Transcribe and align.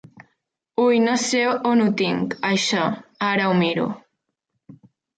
Ui 0.83 1.01
no 1.03 1.13
sé 1.25 1.43
on 1.73 1.85
ho 1.85 1.87
tinc, 2.01 2.35
això, 2.55 2.89
ara 3.31 3.49
ho 3.53 3.57
miro. 3.63 3.89